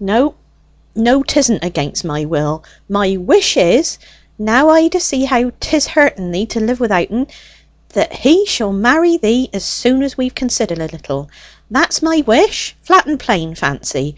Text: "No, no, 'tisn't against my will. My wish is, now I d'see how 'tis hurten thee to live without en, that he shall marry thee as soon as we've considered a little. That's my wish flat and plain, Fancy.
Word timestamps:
"No, 0.00 0.34
no, 0.96 1.22
'tisn't 1.22 1.62
against 1.62 2.04
my 2.04 2.24
will. 2.24 2.64
My 2.88 3.16
wish 3.16 3.56
is, 3.56 3.96
now 4.36 4.70
I 4.70 4.88
d'see 4.88 5.24
how 5.24 5.52
'tis 5.60 5.86
hurten 5.86 6.32
thee 6.32 6.46
to 6.46 6.58
live 6.58 6.80
without 6.80 7.12
en, 7.12 7.28
that 7.90 8.12
he 8.12 8.44
shall 8.44 8.72
marry 8.72 9.18
thee 9.18 9.48
as 9.52 9.64
soon 9.64 10.02
as 10.02 10.18
we've 10.18 10.34
considered 10.34 10.80
a 10.80 10.88
little. 10.88 11.30
That's 11.70 12.02
my 12.02 12.24
wish 12.26 12.74
flat 12.82 13.06
and 13.06 13.20
plain, 13.20 13.54
Fancy. 13.54 14.16